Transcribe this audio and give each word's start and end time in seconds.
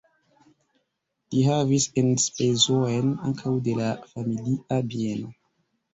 Li 1.35 1.43
havis 1.49 1.85
enspezojn 2.03 3.13
ankaŭ 3.29 3.53
de 3.69 3.77
la 3.81 3.93
familia 4.15 4.81
bieno. 4.95 5.33